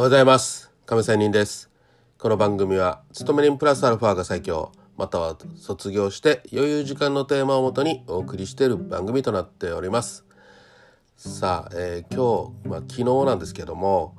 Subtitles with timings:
[0.00, 0.70] おはようございます。
[0.86, 1.68] 亀仙人です。
[2.16, 10.24] この番組は勤め人プラスアルファが最強または卒業して余裕時間のテーマをもとにお送りしている番組となっております。
[11.18, 14.16] さあ、えー、今日、まあ、昨日なんですけども、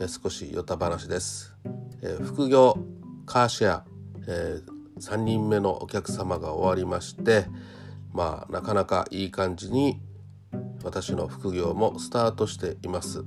[0.00, 1.56] えー、少しヨタ話です、
[2.02, 2.78] えー、副業
[3.26, 3.84] カーシェア、
[4.28, 4.60] え
[5.00, 7.46] 3人目のお客様が終わりまして
[8.12, 10.00] まあなかなかいい感じに
[10.84, 13.24] 私の副業もスタートしています。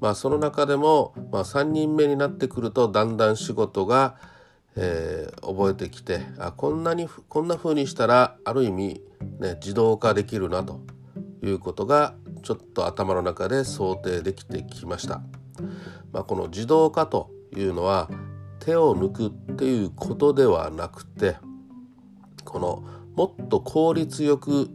[0.00, 4.16] まあその中でも、まあ、3人目になってくるとだんだん仕事が、
[4.76, 9.02] えー、覚えてきてあこんなにこんな風にしたらある意味、
[9.40, 10.80] ね、自動化できるなと
[11.42, 15.20] いうことがちょっと頭の中で想定できてきました。
[16.12, 18.08] まあ、この自動化というのは
[18.60, 21.36] 手を抜くっていうことではなくて
[22.44, 22.84] この
[23.16, 24.70] もっと効率よく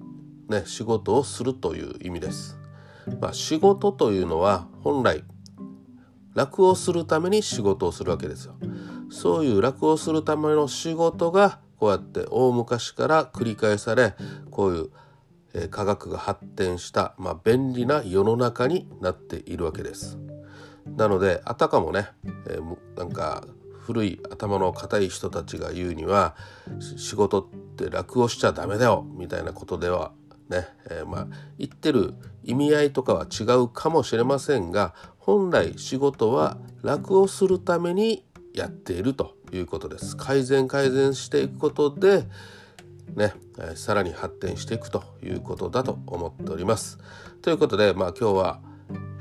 [0.50, 2.60] ね、仕事をするという意味です。
[3.20, 5.24] まあ、仕事というのは本来
[6.34, 8.56] 楽をするために仕事をするわけですよ。
[9.12, 14.16] そういう楽をするための仕事がこうやって大昔から繰り返され
[14.50, 14.90] こういう、
[15.70, 20.18] 科学が発展した、まあ、便利な世の中になっているわけです。
[20.98, 22.08] なのであたかもね、
[22.48, 23.46] えー、なんか
[23.86, 26.36] 古い頭の固い人たちが言うには
[26.98, 30.12] 仕事って楽をしちゃダメだよみたいなことでは
[30.50, 40.18] ね、えー、まあ言ってる意味合いとかは違うかもしれませんが本来仕事は楽をするためにやっているということです。
[40.18, 42.26] 改善改善していくことで
[43.16, 46.98] ね、えさらに発展していくということだと思っております。
[47.42, 48.60] ということでまあ今日は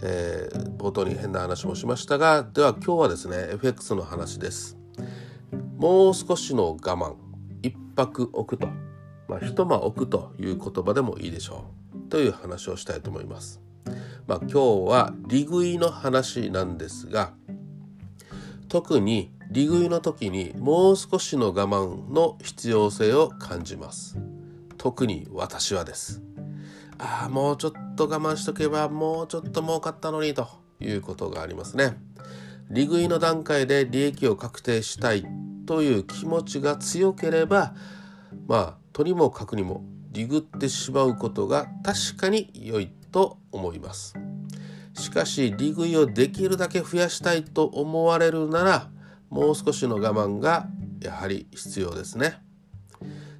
[0.04, 4.76] えー、冒頭に変な話もしましたがでは今日はですね FX の話です。
[5.76, 7.14] もう少しの我慢
[7.62, 8.68] 一泊置くと。
[9.28, 11.81] まあ、一間置くという言葉でもいいでしょう。
[12.12, 13.58] という話をしたいと思います。
[14.26, 14.58] まあ、今日
[14.90, 17.32] は利食いの話なんですが
[18.68, 24.18] 特に利食いの時にもう少しの我慢の必要性を感じます。
[24.76, 26.20] 特に私はです。
[26.98, 30.46] ああもうちょっと我慢しとけばもうちょっと儲かったのにと
[30.80, 31.96] いうことがありますね。
[32.68, 35.24] 利食いの段階で利益を確定したい
[35.64, 37.74] という気持ちが強ければ
[38.46, 39.82] まあとにもかくにも
[40.12, 44.14] リグってしまうことが確かに良いと思います。
[44.94, 48.90] しかし利食いをできるだけ増やしたいと思われるなら
[49.30, 50.68] もう少しの我慢が
[51.00, 52.42] やはり必要ですね。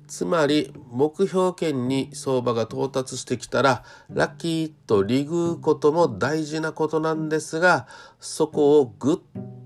[0.08, 7.86] つまり目標圏に相場が到達してきたらラッキーと利食うことも大事なことなんですが
[8.20, 9.16] そこをぐっ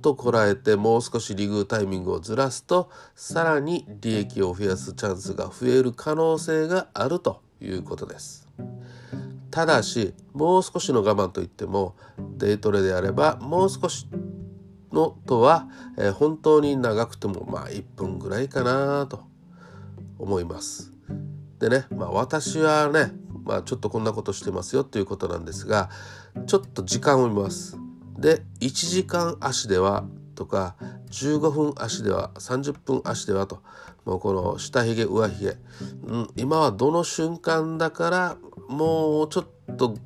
[0.07, 8.49] とこらえてもう少し利食うタイミングをずらすとさらに利益を増やすチャンスが増える可能性があるということです。
[9.51, 11.97] ただしもう少しの我慢といっても
[12.39, 14.07] デイトレであればもう少し
[14.93, 15.67] のとは、
[15.99, 19.25] えー、本当に長くてもまあ1分ぐらいかなと
[20.21, 20.93] 思います。
[21.59, 23.11] でね、まあ、私はね、
[23.43, 25.91] まあ、ちょっとこんなことしてますよっていうことなんですが
[26.47, 27.77] ちょっと時間を見ます。
[28.19, 30.05] で1時間足では
[30.35, 30.77] とか
[31.11, 33.63] 15分足では30分足ではと。
[34.05, 35.57] もうこの下髭上髭、
[36.05, 38.37] うん、今はどの瞬間だから
[38.69, 39.97] もうちょっと、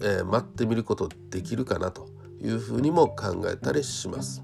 [0.00, 2.08] えー、待ってみることできるかなと
[2.40, 4.42] いうふうにも考えたりします。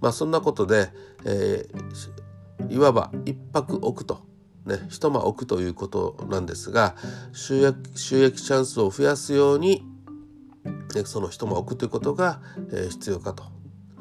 [0.00, 0.90] まあそんなことで、
[1.24, 2.26] えー
[2.70, 4.20] いわば一泊置くと、
[4.64, 6.96] ね、一間置くということなんですが
[7.32, 9.84] 収益収益チャンスを増やすように
[11.04, 12.40] その一間置くということが、
[12.72, 13.44] え必要かと、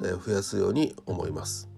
[0.04, 1.70] え増やすように思います。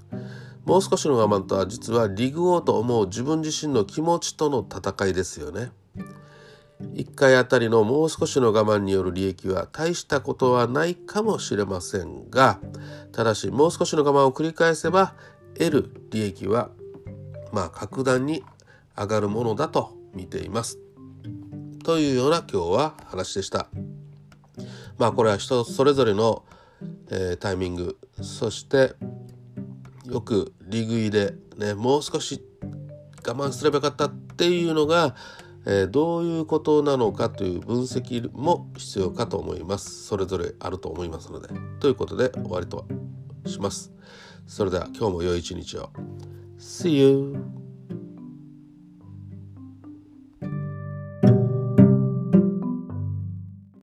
[0.66, 5.72] もう少しの我慢とは実はリグおうと思う自分自身の気持ちとの戦いですよね。
[6.82, 12.60] 1回あたりのもう少しの我慢による利益は大したことはないかもしれませんが
[13.12, 15.16] ただしもう少しの我慢を繰り返せば
[15.58, 16.70] 得る利益は
[17.52, 18.44] まあ格段に
[18.96, 20.80] 上がるものだと見ています。
[21.84, 23.70] というような今日は話でした。
[24.98, 26.44] まあこれは人それぞれの、
[27.10, 28.94] えー、タイミングそして
[30.06, 32.44] よく利食いでねもう少し
[33.28, 35.16] 我慢すればよかったっていうのが、
[35.66, 40.06] えー、どういうことなのかという分析も必要かと思います。
[40.06, 41.50] それぞれあると思いますので。
[41.80, 42.88] ということで終わりと
[43.46, 43.92] します。
[44.46, 45.90] それでは今日も良い一日を。
[46.58, 47.57] See you!